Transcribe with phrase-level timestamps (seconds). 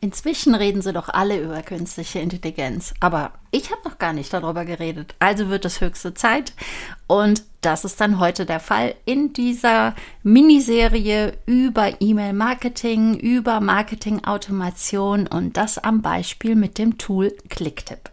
[0.00, 4.64] Inzwischen reden sie doch alle über künstliche Intelligenz, aber ich habe noch gar nicht darüber
[4.64, 5.16] geredet.
[5.18, 6.52] Also wird es höchste Zeit
[7.08, 15.56] und das ist dann heute der Fall in dieser Miniserie über E-Mail-Marketing, über Marketing-Automation und
[15.56, 18.10] das am Beispiel mit dem Tool Clicktip.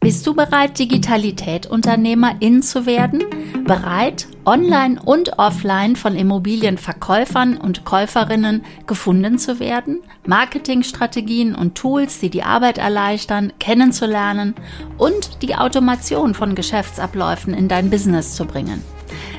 [0.00, 3.24] Bist du bereit, Digitalität-Unternehmerin zu werden?
[3.64, 9.98] Bereit, online und offline von Immobilienverkäufern und Käuferinnen gefunden zu werden?
[10.24, 14.54] Marketingstrategien und Tools, die die Arbeit erleichtern, kennenzulernen
[14.98, 18.84] und die Automation von Geschäftsabläufen in dein Business zu bringen?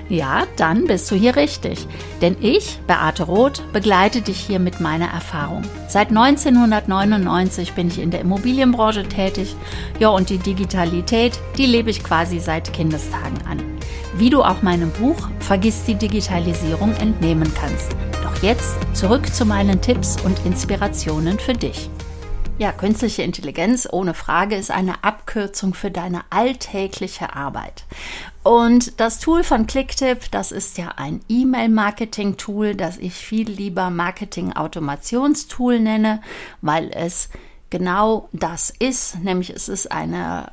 [0.10, 1.88] Ja, dann bist du hier richtig.
[2.20, 5.62] Denn ich, Beate Roth, begleite dich hier mit meiner Erfahrung.
[5.88, 9.56] Seit 1999 bin ich in der Immobilienbranche tätig.
[10.00, 13.60] Ja, und die Digitalität, die lebe ich quasi seit Kindestagen an.
[14.18, 17.90] Wie du auch meinem Buch Vergiss die Digitalisierung entnehmen kannst.
[18.24, 21.90] Doch jetzt zurück zu meinen Tipps und Inspirationen für dich.
[22.60, 27.86] Ja, künstliche Intelligenz ohne Frage ist eine Abkürzung für deine alltägliche Arbeit.
[28.44, 35.80] Und das Tool von Clicktip, das ist ja ein E-Mail-Marketing-Tool, das ich viel lieber Marketing-Automationstool
[35.80, 36.22] nenne,
[36.62, 37.30] weil es
[37.70, 40.52] genau das ist, nämlich es ist eine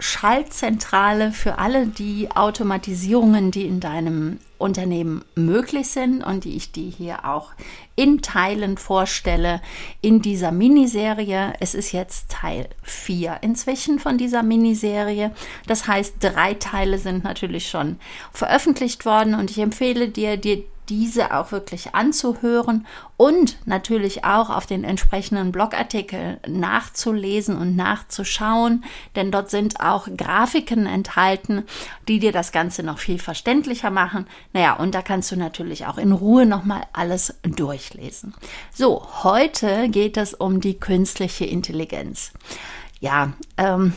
[0.00, 6.90] Schaltzentrale für alle die Automatisierungen, die in deinem Unternehmen möglich sind und die ich dir
[6.90, 7.52] hier auch
[7.96, 9.60] in Teilen vorstelle
[10.00, 11.52] in dieser Miniserie.
[11.60, 15.32] Es ist jetzt Teil 4 inzwischen von dieser Miniserie.
[15.66, 17.98] Das heißt, drei Teile sind natürlich schon
[18.32, 24.66] veröffentlicht worden und ich empfehle dir, dir diese auch wirklich anzuhören und natürlich auch auf
[24.66, 31.64] den entsprechenden Blogartikel nachzulesen und nachzuschauen, denn dort sind auch Grafiken enthalten,
[32.08, 34.26] die dir das Ganze noch viel verständlicher machen.
[34.52, 38.34] Naja, und da kannst du natürlich auch in Ruhe nochmal alles durchlesen.
[38.74, 42.32] So, heute geht es um die künstliche Intelligenz.
[42.98, 43.92] Ja, ähm,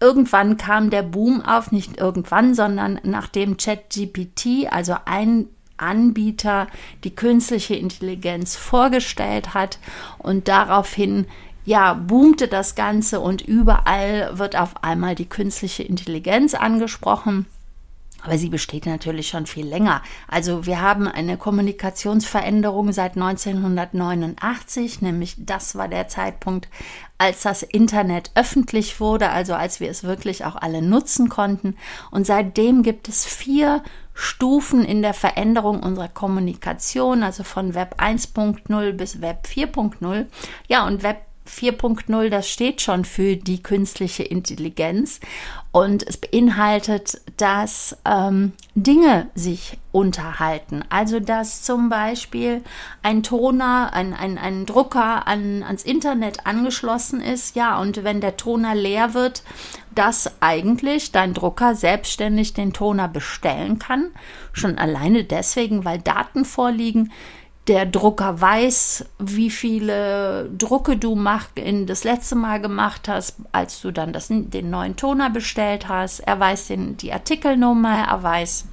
[0.00, 6.68] irgendwann kam der Boom auf, nicht irgendwann, sondern nachdem ChatGPT, also ein Anbieter
[7.04, 9.78] die künstliche Intelligenz vorgestellt hat
[10.18, 11.26] und daraufhin
[11.64, 17.46] ja, boomte das Ganze und überall wird auf einmal die künstliche Intelligenz angesprochen.
[18.24, 20.02] Aber sie besteht natürlich schon viel länger.
[20.28, 26.70] Also wir haben eine Kommunikationsveränderung seit 1989, nämlich das war der Zeitpunkt,
[27.18, 31.76] als das Internet öffentlich wurde, also als wir es wirklich auch alle nutzen konnten.
[32.10, 33.82] Und seitdem gibt es vier
[34.14, 40.26] Stufen in der Veränderung unserer Kommunikation, also von Web 1.0 bis Web 4.0.
[40.66, 41.18] Ja, und Web
[41.48, 45.20] 4.0, das steht schon für die künstliche Intelligenz
[45.72, 50.84] und es beinhaltet, dass ähm, Dinge sich unterhalten.
[50.88, 52.62] Also dass zum Beispiel
[53.02, 58.36] ein Toner, ein, ein, ein Drucker an, ans Internet angeschlossen ist, ja, und wenn der
[58.36, 59.42] Toner leer wird,
[59.94, 64.10] dass eigentlich dein Drucker selbstständig den Toner bestellen kann.
[64.52, 67.12] Schon alleine deswegen, weil Daten vorliegen,
[67.66, 73.80] der Drucker weiß, wie viele Drucke du mach, in das letzte Mal gemacht hast, als
[73.80, 76.20] du dann das, den neuen Toner bestellt hast.
[76.20, 78.66] Er weiß den, die Artikelnummer, er weiß,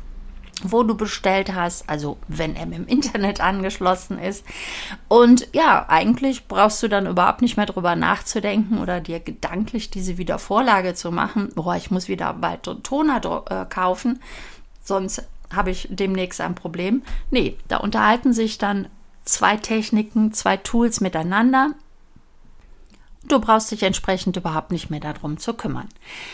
[0.64, 4.46] wo du bestellt hast, also wenn er im Internet angeschlossen ist.
[5.08, 10.18] Und ja, eigentlich brauchst du dann überhaupt nicht mehr drüber nachzudenken oder dir gedanklich diese
[10.18, 11.50] Wiedervorlage zu machen.
[11.56, 14.22] Boah, ich muss wieder bald Toner äh, kaufen,
[14.84, 15.24] sonst
[15.56, 17.04] habe ich demnächst ein Problem.
[17.30, 18.88] Nee, da unterhalten sich dann
[19.24, 21.72] zwei Techniken, zwei Tools miteinander.
[23.24, 25.88] Du brauchst dich entsprechend überhaupt nicht mehr darum zu kümmern.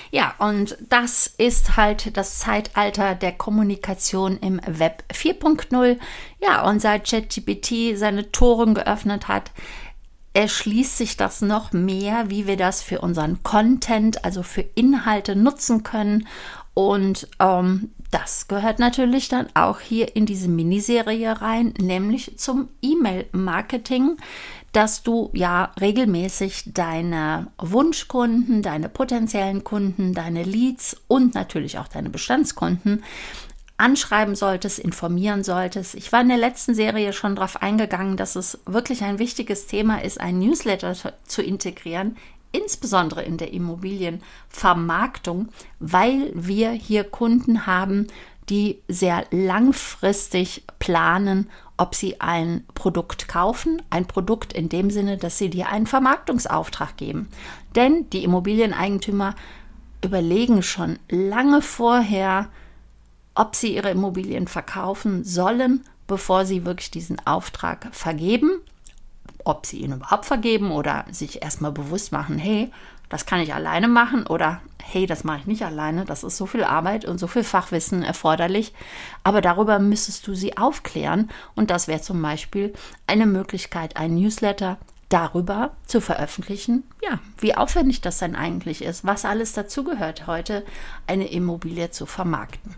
[0.09, 5.99] Ja, und das ist halt das Zeitalter der Kommunikation im Web 4.0.
[6.41, 9.51] Ja, und seit ChatGPT seine Toren geöffnet hat,
[10.33, 15.83] erschließt sich das noch mehr, wie wir das für unseren Content, also für Inhalte nutzen
[15.83, 16.27] können.
[16.73, 24.17] Und ähm, das gehört natürlich dann auch hier in diese Miniserie rein, nämlich zum E-Mail-Marketing,
[24.71, 32.09] dass du ja regelmäßig deine Wunschkunden, deine potenziellen Kunden, deine Leads und natürlich auch deine
[32.09, 33.03] Bestandskunden
[33.77, 35.93] anschreiben solltest, informieren solltest.
[35.95, 40.03] Ich war in der letzten Serie schon darauf eingegangen, dass es wirklich ein wichtiges Thema
[40.03, 40.95] ist, ein Newsletter
[41.25, 42.17] zu integrieren
[42.51, 45.49] insbesondere in der Immobilienvermarktung,
[45.79, 48.07] weil wir hier Kunden haben,
[48.49, 55.37] die sehr langfristig planen, ob sie ein Produkt kaufen, ein Produkt in dem Sinne, dass
[55.37, 57.27] sie dir einen Vermarktungsauftrag geben.
[57.75, 59.35] Denn die Immobilieneigentümer
[60.03, 62.49] überlegen schon lange vorher,
[63.35, 68.61] ob sie ihre Immobilien verkaufen sollen, bevor sie wirklich diesen Auftrag vergeben
[69.47, 72.71] ob sie ihn überhaupt vergeben oder sich erstmal bewusst machen, hey,
[73.09, 76.45] das kann ich alleine machen oder hey, das mache ich nicht alleine, das ist so
[76.45, 78.73] viel Arbeit und so viel Fachwissen erforderlich.
[79.23, 82.73] Aber darüber müsstest du sie aufklären und das wäre zum Beispiel
[83.05, 84.77] eine Möglichkeit, ein Newsletter
[85.09, 90.65] darüber zu veröffentlichen, ja, wie aufwendig das dann eigentlich ist, was alles dazugehört, heute
[91.05, 92.75] eine Immobilie zu vermarkten.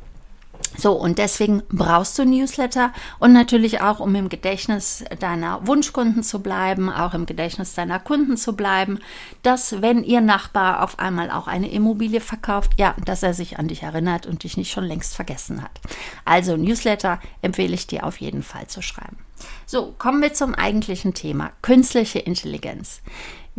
[0.77, 6.39] So, und deswegen brauchst du Newsletter und natürlich auch, um im Gedächtnis deiner Wunschkunden zu
[6.41, 8.99] bleiben, auch im Gedächtnis deiner Kunden zu bleiben,
[9.41, 13.67] dass wenn ihr Nachbar auf einmal auch eine Immobilie verkauft, ja, dass er sich an
[13.67, 15.79] dich erinnert und dich nicht schon längst vergessen hat.
[16.25, 19.17] Also Newsletter empfehle ich dir auf jeden Fall zu schreiben.
[19.65, 23.01] So, kommen wir zum eigentlichen Thema, künstliche Intelligenz.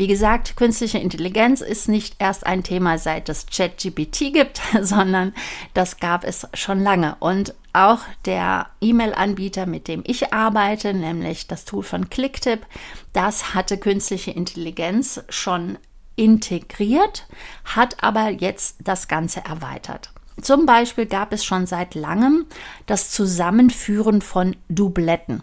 [0.00, 5.35] Wie gesagt, künstliche Intelligenz ist nicht erst ein Thema, seit es ChatGPT gibt, sondern
[5.75, 7.17] das gab es schon lange.
[7.20, 12.64] Und auch der E-Mail-Anbieter, mit dem ich arbeite, nämlich das Tool von Clicktip,
[13.12, 15.76] das hatte künstliche Intelligenz schon
[16.17, 17.26] integriert,
[17.67, 20.14] hat aber jetzt das Ganze erweitert.
[20.41, 22.46] Zum Beispiel gab es schon seit langem
[22.87, 25.43] das Zusammenführen von Dubletten.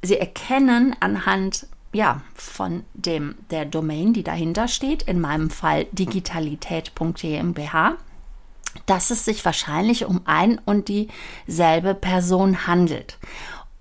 [0.01, 7.97] Sie erkennen anhand ja, von dem, der Domain, die dahinter steht, in meinem Fall digitalität.gmbh,
[8.85, 13.17] dass es sich wahrscheinlich um ein und dieselbe Person handelt.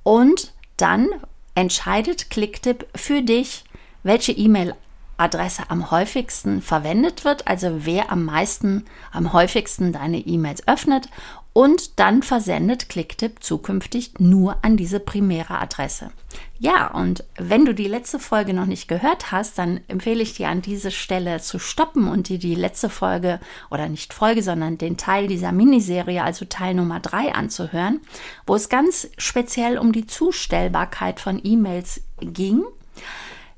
[0.03, 1.09] Und dann
[1.55, 3.65] entscheidet Clicktip für dich,
[4.03, 11.09] welche E-Mail-Adresse am häufigsten verwendet wird, also wer am meisten, am häufigsten deine E-Mails öffnet
[11.59, 16.13] und dann versendet Clicktip zukünftig nur an diese primäre Adresse.
[16.61, 20.51] Ja, und wenn du die letzte Folge noch nicht gehört hast, dann empfehle ich dir
[20.51, 23.41] an dieser Stelle zu stoppen und dir die letzte Folge
[23.73, 28.03] oder nicht Folge, sondern den Teil dieser Miniserie, also Teil Nummer drei anzuhören,
[28.47, 32.63] wo es ganz speziell um die Zustellbarkeit von E-Mails ging.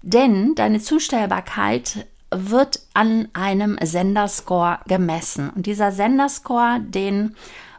[0.00, 5.50] Denn deine Zustellbarkeit wird an einem Senderscore gemessen.
[5.50, 7.36] Und dieser Senderscore, den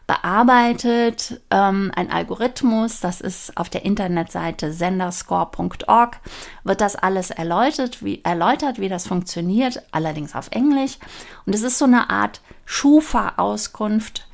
[0.07, 6.19] bearbeitet ähm, ein Algorithmus, das ist auf der Internetseite senderscore.org,
[6.63, 10.97] wird das alles erläutert wie, erläutert, wie das funktioniert, allerdings auf Englisch.
[11.45, 14.27] Und es ist so eine Art Schufa-Auskunft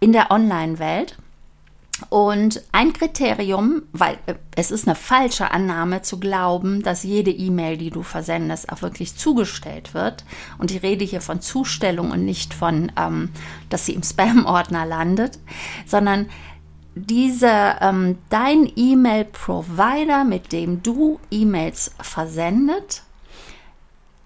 [0.00, 1.18] in der Online-Welt.
[2.10, 7.76] Und ein Kriterium, weil äh, es ist eine falsche Annahme zu glauben, dass jede E-Mail,
[7.76, 10.24] die du versendest, auch wirklich zugestellt wird.
[10.58, 13.30] Und ich rede hier von Zustellung und nicht von, ähm,
[13.68, 15.38] dass sie im Spam-Ordner landet,
[15.86, 16.26] sondern
[16.94, 23.02] diese, ähm, dein E-Mail-Provider, mit dem du E-Mails versendet,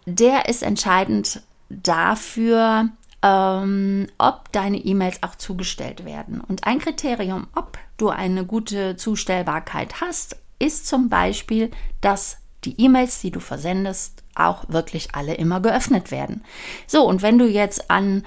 [0.07, 2.88] der ist entscheidend dafür,
[3.23, 6.41] ähm, ob deine E-Mails auch zugestellt werden.
[6.41, 13.21] Und ein Kriterium, ob du eine gute Zustellbarkeit hast, ist zum Beispiel, dass die E-Mails,
[13.21, 16.45] die du versendest, auch wirklich alle immer geöffnet werden.
[16.87, 18.25] So, und wenn du jetzt an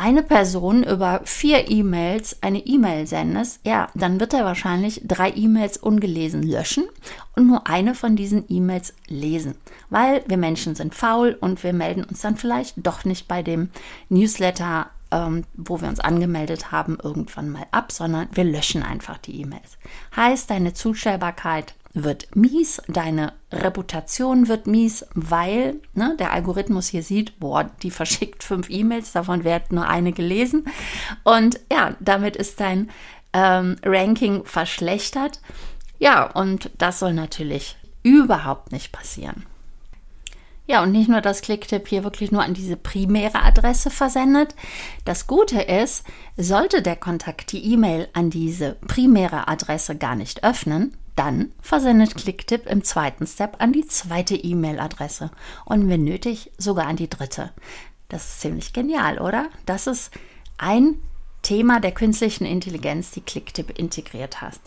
[0.00, 5.76] eine Person über vier E-Mails eine E-Mail sendest, ja, dann wird er wahrscheinlich drei E-Mails
[5.76, 6.84] ungelesen löschen
[7.36, 9.56] und nur eine von diesen E-Mails lesen.
[9.90, 13.68] Weil wir Menschen sind faul und wir melden uns dann vielleicht doch nicht bei dem
[14.08, 19.38] Newsletter, ähm, wo wir uns angemeldet haben, irgendwann mal ab, sondern wir löschen einfach die
[19.42, 19.76] E-Mails.
[20.16, 27.40] Heißt, deine Zustellbarkeit wird mies, deine Reputation wird mies, weil ne, der Algorithmus hier sieht,
[27.40, 30.66] boah, die verschickt fünf E-Mails, davon wird nur eine gelesen.
[31.24, 32.90] Und ja, damit ist dein
[33.32, 35.40] ähm, Ranking verschlechtert.
[35.98, 39.44] Ja, und das soll natürlich überhaupt nicht passieren.
[40.66, 44.54] Ja, und nicht nur, dass Clicktip hier wirklich nur an diese primäre Adresse versendet.
[45.04, 46.04] Das Gute ist,
[46.36, 52.64] sollte der Kontakt die E-Mail an diese primäre Adresse gar nicht öffnen, dann versendet Clicktip
[52.64, 55.30] im zweiten Step an die zweite E-Mail-Adresse
[55.66, 57.50] und wenn nötig sogar an die dritte.
[58.08, 59.50] Das ist ziemlich genial, oder?
[59.66, 60.12] Das ist
[60.56, 60.96] ein
[61.42, 64.62] Thema der künstlichen Intelligenz, die Clicktip integriert hast.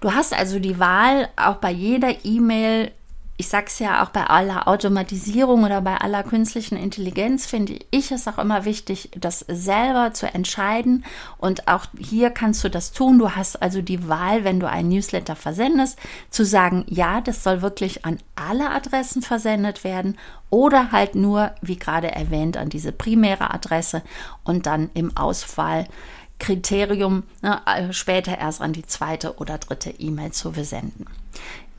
[0.00, 2.92] Du hast also die Wahl, auch bei jeder E-Mail
[3.40, 8.12] ich sage es ja auch bei aller Automatisierung oder bei aller künstlichen Intelligenz, finde ich
[8.12, 11.06] es auch immer wichtig, das selber zu entscheiden.
[11.38, 13.18] Und auch hier kannst du das tun.
[13.18, 17.62] Du hast also die Wahl, wenn du einen Newsletter versendest, zu sagen, ja, das soll
[17.62, 20.18] wirklich an alle Adressen versendet werden
[20.50, 24.02] oder halt nur, wie gerade erwähnt, an diese primäre Adresse
[24.44, 30.52] und dann im Auswahlkriterium ne, äh, später erst an die zweite oder dritte E-Mail zu
[30.52, 31.06] versenden.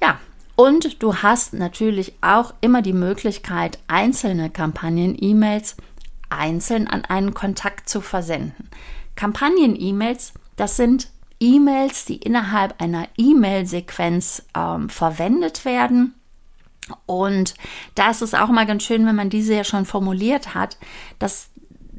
[0.02, 0.18] Ja,
[0.62, 5.76] und du hast natürlich auch immer die Möglichkeit, einzelne Kampagnen-E-Mails
[6.30, 8.70] einzeln an einen Kontakt zu versenden.
[9.16, 11.08] Kampagnen-E-Mails, das sind
[11.40, 16.14] E-Mails, die innerhalb einer E-Mail-Sequenz ähm, verwendet werden.
[17.08, 17.56] Und
[17.96, 20.78] da ist es auch mal ganz schön, wenn man diese ja schon formuliert hat,
[21.18, 21.50] dass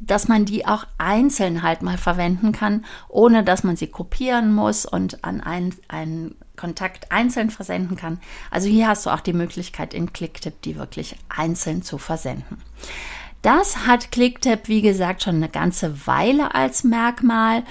[0.05, 4.85] dass man die auch einzeln halt mal verwenden kann, ohne dass man sie kopieren muss
[4.85, 8.21] und an einen, einen Kontakt einzeln versenden kann.
[8.53, 12.63] Also hier hast du auch die Möglichkeit in Clicktip, die wirklich einzeln zu versenden.
[13.43, 17.65] Das hat Clicktip, wie gesagt, schon eine ganze Weile als Merkmal.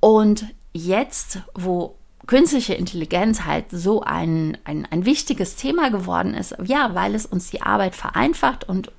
[0.00, 1.94] Und jetzt, wo
[2.26, 7.48] künstliche Intelligenz halt so ein, ein, ein wichtiges Thema geworden ist, ja, weil es uns
[7.48, 8.90] die Arbeit vereinfacht und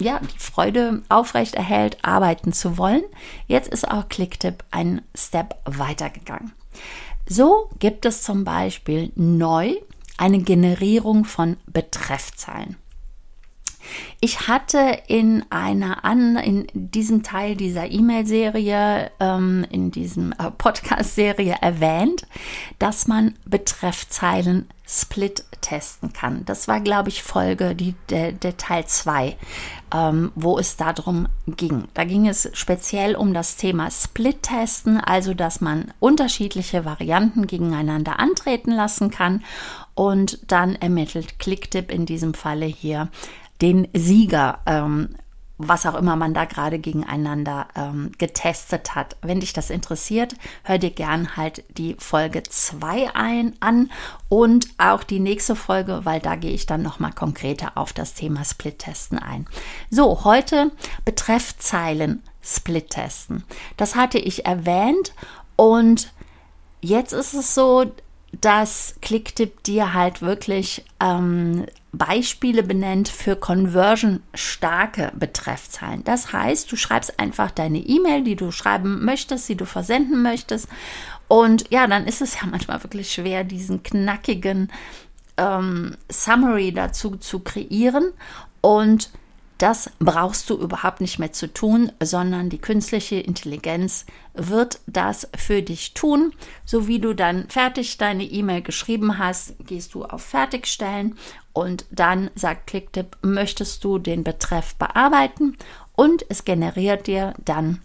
[0.00, 3.04] ja, die Freude aufrecht erhält, arbeiten zu wollen.
[3.46, 6.50] Jetzt ist auch Clicktip ein Step weitergegangen.
[7.28, 9.74] So gibt es zum Beispiel neu
[10.16, 12.76] eine Generierung von Betreffzahlen.
[14.20, 21.56] Ich hatte in einer an, in diesem Teil dieser E-Mail-Serie, ähm, in diesem äh, Podcast-Serie
[21.60, 22.26] erwähnt,
[22.78, 26.46] dass man Betreffzeilen Split testen kann.
[26.46, 29.36] Das war, glaube ich, Folge, die, der, der Teil 2,
[29.94, 31.88] ähm, wo es darum ging.
[31.92, 38.70] Da ging es speziell um das Thema Split-Testen, also dass man unterschiedliche Varianten gegeneinander antreten
[38.70, 39.44] lassen kann
[39.94, 43.10] und dann ermittelt Clicktip in diesem Falle hier
[43.60, 45.16] den Sieger, ähm,
[45.58, 49.16] was auch immer man da gerade gegeneinander ähm, getestet hat.
[49.22, 53.90] Wenn dich das interessiert, hör dir gern halt die Folge 2 ein an
[54.28, 58.44] und auch die nächste Folge, weil da gehe ich dann nochmal konkreter auf das Thema
[58.44, 59.46] Split-Testen ein.
[59.90, 60.70] So, heute
[61.04, 63.42] Betreffzeilen Split-Testen.
[63.76, 65.12] Das hatte ich erwähnt
[65.56, 66.12] und
[66.80, 67.92] jetzt ist es so,
[68.32, 76.04] dass Clicktip dir halt wirklich ähm, Beispiele benennt für conversion-starke Betreffzahlen.
[76.04, 80.68] Das heißt, du schreibst einfach deine E-Mail, die du schreiben möchtest, die du versenden möchtest.
[81.26, 84.70] Und ja, dann ist es ja manchmal wirklich schwer, diesen knackigen
[85.38, 88.12] ähm, Summary dazu zu kreieren.
[88.60, 89.10] Und
[89.58, 95.62] das brauchst du überhaupt nicht mehr zu tun, sondern die künstliche Intelligenz wird das für
[95.62, 96.32] dich tun.
[96.64, 101.16] So wie du dann fertig deine E-Mail geschrieben hast, gehst du auf Fertigstellen
[101.52, 105.56] und dann sagt Clicktip, möchtest du den Betreff bearbeiten
[105.96, 107.80] und es generiert dir dann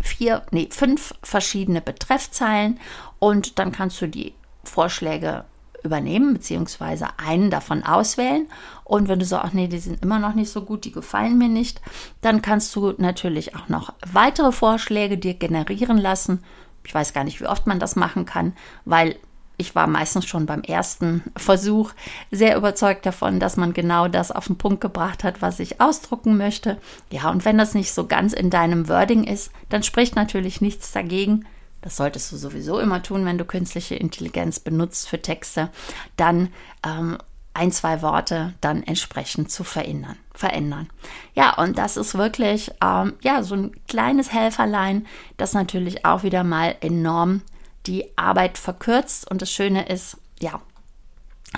[0.00, 2.80] vier, nee, fünf verschiedene Betreffzeilen
[3.18, 5.44] und dann kannst du die Vorschläge
[5.84, 8.48] übernehmen, beziehungsweise einen davon auswählen.
[8.82, 11.38] Und wenn du so, ach nee, die sind immer noch nicht so gut, die gefallen
[11.38, 11.80] mir nicht,
[12.20, 16.42] dann kannst du natürlich auch noch weitere Vorschläge dir generieren lassen.
[16.84, 19.16] Ich weiß gar nicht, wie oft man das machen kann, weil
[19.56, 21.92] ich war meistens schon beim ersten Versuch
[22.30, 26.36] sehr überzeugt davon, dass man genau das auf den Punkt gebracht hat, was ich ausdrucken
[26.36, 26.78] möchte.
[27.10, 30.90] Ja, und wenn das nicht so ganz in deinem Wording ist, dann spricht natürlich nichts
[30.90, 31.46] dagegen,
[31.84, 35.68] das solltest du sowieso immer tun, wenn du künstliche Intelligenz benutzt für Texte,
[36.16, 36.48] dann
[36.82, 37.18] ähm,
[37.52, 40.16] ein, zwei Worte dann entsprechend zu verändern.
[40.34, 40.88] verändern.
[41.34, 46.42] Ja, und das ist wirklich ähm, ja, so ein kleines Helferlein, das natürlich auch wieder
[46.42, 47.42] mal enorm
[47.84, 49.30] die Arbeit verkürzt.
[49.30, 50.62] Und das Schöne ist, ja,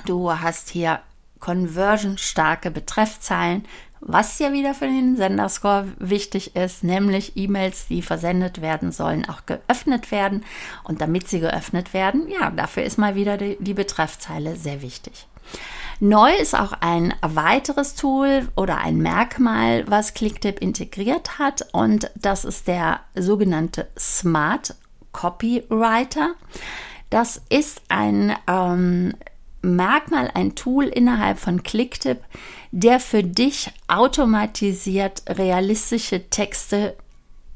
[0.06, 1.02] du hast hier
[1.38, 3.64] conversion-starke Betreffzeilen,
[4.08, 9.46] was ja wieder für den Senderscore wichtig ist, nämlich E-Mails, die versendet werden sollen, auch
[9.46, 10.44] geöffnet werden.
[10.84, 15.26] Und damit sie geöffnet werden, ja, dafür ist mal wieder die, die Betreffzeile sehr wichtig.
[15.98, 22.44] Neu ist auch ein weiteres Tool oder ein Merkmal, was Clicktip integriert hat und das
[22.44, 24.74] ist der sogenannte Smart
[25.12, 26.34] Copywriter.
[27.08, 29.14] Das ist ein ähm,
[29.66, 32.20] merk mal ein Tool innerhalb von Clicktip,
[32.70, 36.96] der für dich automatisiert realistische Texte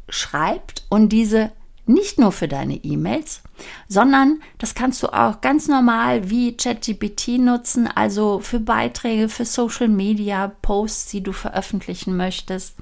[0.08, 1.52] schreibt und diese
[1.86, 3.42] nicht nur für deine E-Mails,
[3.88, 9.88] sondern das kannst du auch ganz normal wie ChatGPT nutzen, also für Beiträge, für Social
[9.88, 12.76] Media, Posts, die du veröffentlichen möchtest,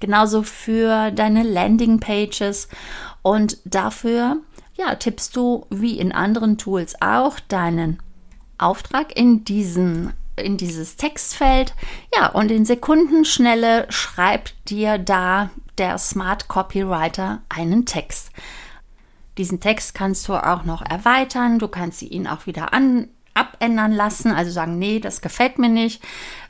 [0.00, 2.68] genauso für deine Landing Pages.
[3.22, 4.38] Und dafür
[4.76, 7.98] ja, tippst du wie in anderen Tools auch deinen
[8.64, 11.74] Auftrag in diesen in dieses Textfeld.
[12.16, 18.30] Ja, und in Sekundenschnelle schreibt dir da der Smart Copywriter einen Text.
[19.38, 24.30] Diesen Text kannst du auch noch erweitern, du kannst ihn auch wieder an, abändern lassen,
[24.30, 26.02] also sagen, nee, das gefällt mir nicht.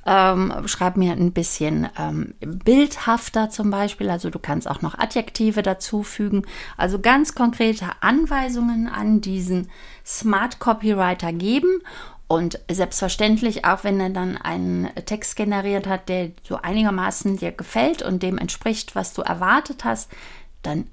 [0.06, 5.62] Ähm, schreib mir ein bisschen ähm, bildhafter zum Beispiel, also du kannst auch noch Adjektive
[5.62, 6.42] dazufügen.
[6.76, 9.70] Also ganz konkrete Anweisungen an diesen
[10.04, 11.80] Smart Copywriter geben
[12.26, 18.02] und selbstverständlich, auch wenn er dann einen Text generiert hat, der so einigermaßen dir gefällt
[18.02, 20.10] und dem entspricht, was du erwartet hast,
[20.62, 20.88] dann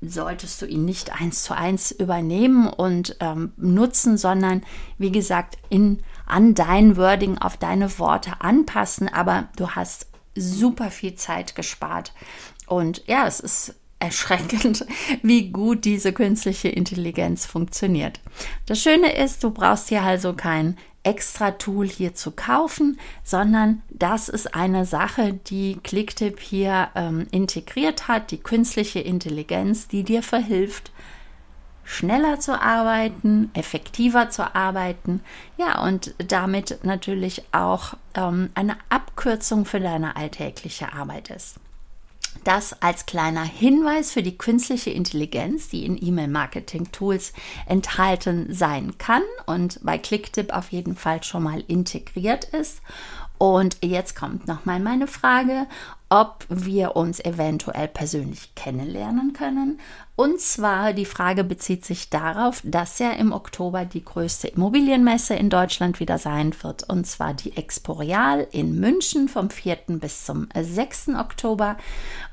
[0.00, 4.62] solltest du ihn nicht eins zu eins übernehmen und ähm, nutzen, sondern
[4.98, 9.08] wie gesagt in, an dein Wording, auf deine Worte anpassen.
[9.08, 12.12] Aber du hast super viel Zeit gespart.
[12.66, 14.86] Und ja, es ist erschreckend,
[15.22, 18.20] wie gut diese künstliche Intelligenz funktioniert.
[18.66, 24.28] Das Schöne ist, du brauchst hier also kein extra Tool hier zu kaufen, sondern das
[24.28, 30.92] ist eine Sache, die Clicktip hier ähm, integriert hat, die künstliche Intelligenz, die dir verhilft,
[31.84, 35.20] schneller zu arbeiten, effektiver zu arbeiten,
[35.58, 41.60] ja, und damit natürlich auch ähm, eine Abkürzung für deine alltägliche Arbeit ist.
[42.42, 47.32] Das als kleiner Hinweis für die künstliche Intelligenz, die in E-Mail-Marketing-Tools
[47.66, 52.80] enthalten sein kann und bei Clicktip auf jeden Fall schon mal integriert ist.
[53.44, 55.66] Und jetzt kommt nochmal meine Frage,
[56.08, 59.80] ob wir uns eventuell persönlich kennenlernen können.
[60.16, 65.50] Und zwar die Frage bezieht sich darauf, dass ja im Oktober die größte Immobilienmesse in
[65.50, 66.88] Deutschland wieder sein wird.
[66.88, 69.76] Und zwar die Exporeal in München vom 4.
[69.88, 71.10] bis zum 6.
[71.18, 71.76] Oktober.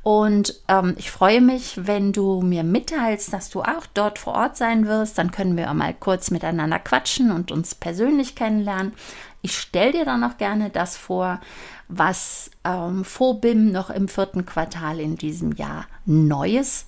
[0.03, 4.55] Und ähm, ich freue mich, wenn du mir mitteilst, dass du auch dort vor Ort
[4.55, 5.17] sein wirst.
[5.17, 8.93] Dann können wir mal kurz miteinander quatschen und uns persönlich kennenlernen.
[9.41, 11.41] Ich stelle dir dann noch gerne das vor,
[11.87, 16.85] was ähm, Phobim noch im vierten Quartal in diesem Jahr Neues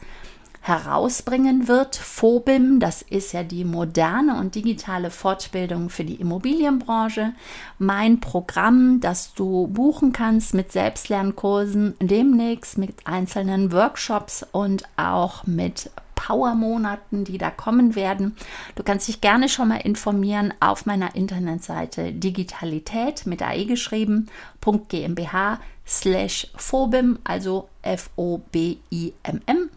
[0.63, 1.97] herausbringen wird.
[1.97, 7.34] Phobim, das ist ja die moderne und digitale Fortbildung für die Immobilienbranche.
[7.80, 15.91] Mein Programm, das du buchen kannst mit Selbstlernkursen, demnächst mit einzelnen Workshops und auch mit
[16.15, 18.38] Power-Monaten, die da kommen werden.
[18.76, 24.30] Du kannst dich gerne schon mal informieren auf meiner Internetseite Digitalität mit AE geschrieben,
[24.62, 29.69] .gmbh slash Phobim, also F-O-B-I-M-M,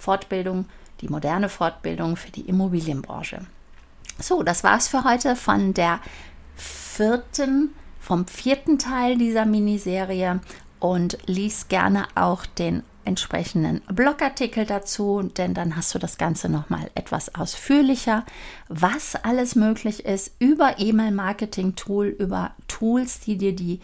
[0.00, 0.66] Fortbildung,
[1.00, 3.40] die moderne Fortbildung für die Immobilienbranche.
[4.18, 6.00] So, das war's für heute von der
[6.56, 10.40] vierten, vom vierten Teil dieser Miniserie
[10.78, 16.90] und lies gerne auch den entsprechenden Blogartikel dazu, denn dann hast du das Ganze nochmal
[16.94, 18.24] etwas ausführlicher,
[18.68, 23.80] was alles möglich ist über E-Mail-Marketing-Tool, über Tools, die dir die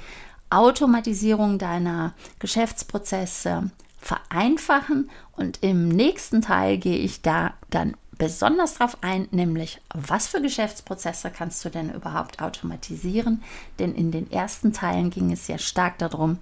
[0.50, 3.70] Automatisierung deiner Geschäftsprozesse
[4.06, 5.10] vereinfachen.
[5.32, 11.30] Und im nächsten Teil gehe ich da dann besonders darauf ein, nämlich was für Geschäftsprozesse
[11.30, 13.42] kannst du denn überhaupt automatisieren?
[13.78, 16.38] Denn in den ersten Teilen ging es sehr stark darum,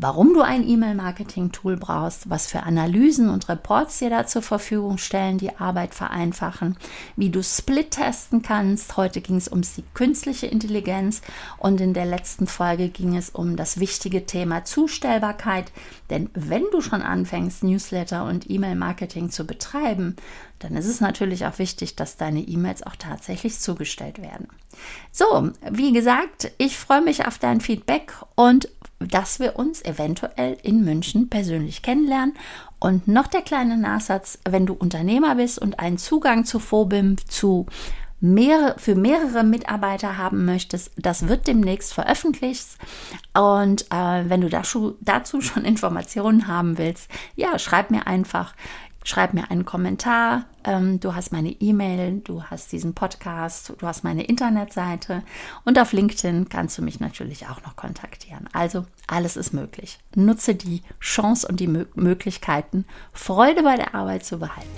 [0.00, 5.36] warum du ein E-Mail-Marketing-Tool brauchst, was für Analysen und Reports dir da zur Verfügung stellen,
[5.36, 6.78] die Arbeit vereinfachen,
[7.16, 8.96] wie du Split testen kannst.
[8.96, 11.20] Heute ging es um die künstliche Intelligenz
[11.58, 15.70] und in der letzten Folge ging es um das wichtige Thema Zustellbarkeit.
[16.08, 20.16] Denn wenn du schon anfängst, Newsletter und E-Mail-Marketing zu betreiben,
[20.60, 24.48] dann ist es natürlich auch wichtig, dass deine E-Mails auch tatsächlich zugestellt werden.
[25.12, 28.68] So, wie gesagt, ich freue mich auf dein Feedback und
[29.00, 32.34] dass wir uns eventuell in München persönlich kennenlernen.
[32.78, 37.66] Und noch der kleine Nachsatz, wenn du Unternehmer bist und einen Zugang zu Phobim zu
[38.20, 42.66] mehrere, für mehrere Mitarbeiter haben möchtest, das wird demnächst veröffentlicht.
[43.34, 48.54] Und äh, wenn du dazu, dazu schon Informationen haben willst, ja, schreib mir einfach
[49.04, 50.44] schreib mir einen Kommentar.
[50.64, 55.22] Ähm, du hast meine E-Mail, du hast diesen Podcast, du hast meine Internetseite
[55.64, 58.48] und auf LinkedIn kannst du mich natürlich auch noch kontaktieren.
[58.52, 59.98] Also alles ist möglich.
[60.14, 64.68] Nutze die Chance und die Mö Möglichkeiten, Freude bei der Arbeit zu behalten.